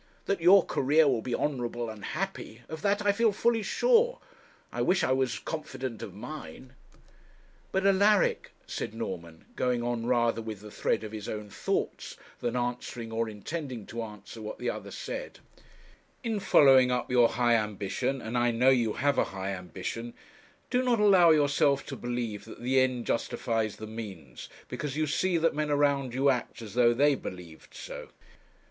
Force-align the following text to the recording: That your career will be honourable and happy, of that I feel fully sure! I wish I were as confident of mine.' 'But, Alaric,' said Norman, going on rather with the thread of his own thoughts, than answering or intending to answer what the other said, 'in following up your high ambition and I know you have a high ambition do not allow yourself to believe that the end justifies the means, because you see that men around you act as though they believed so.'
That 0.25 0.41
your 0.41 0.65
career 0.65 1.07
will 1.07 1.21
be 1.21 1.35
honourable 1.35 1.87
and 1.87 2.03
happy, 2.03 2.63
of 2.67 2.81
that 2.81 3.05
I 3.05 3.11
feel 3.11 3.31
fully 3.31 3.61
sure! 3.61 4.17
I 4.71 4.81
wish 4.81 5.03
I 5.03 5.11
were 5.13 5.25
as 5.25 5.37
confident 5.37 6.01
of 6.01 6.11
mine.' 6.15 6.73
'But, 7.71 7.85
Alaric,' 7.85 8.49
said 8.65 8.95
Norman, 8.95 9.45
going 9.55 9.83
on 9.83 10.07
rather 10.07 10.41
with 10.41 10.61
the 10.61 10.71
thread 10.71 11.03
of 11.03 11.11
his 11.11 11.29
own 11.29 11.51
thoughts, 11.51 12.17
than 12.39 12.55
answering 12.55 13.11
or 13.11 13.29
intending 13.29 13.85
to 13.85 14.01
answer 14.01 14.41
what 14.41 14.57
the 14.57 14.71
other 14.71 14.89
said, 14.89 15.37
'in 16.23 16.39
following 16.39 16.89
up 16.89 17.11
your 17.11 17.29
high 17.29 17.53
ambition 17.53 18.23
and 18.23 18.35
I 18.39 18.49
know 18.49 18.69
you 18.71 18.93
have 18.93 19.19
a 19.19 19.25
high 19.25 19.51
ambition 19.53 20.15
do 20.71 20.81
not 20.81 20.99
allow 20.99 21.29
yourself 21.29 21.85
to 21.85 21.95
believe 21.95 22.45
that 22.45 22.61
the 22.63 22.79
end 22.79 23.05
justifies 23.05 23.75
the 23.75 23.85
means, 23.85 24.49
because 24.67 24.97
you 24.97 25.05
see 25.05 25.37
that 25.37 25.53
men 25.53 25.69
around 25.69 26.15
you 26.15 26.31
act 26.31 26.63
as 26.63 26.73
though 26.73 26.91
they 26.95 27.13
believed 27.13 27.75
so.' 27.75 28.09